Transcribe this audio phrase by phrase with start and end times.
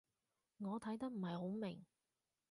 [0.57, 1.85] 我睇得唔係好明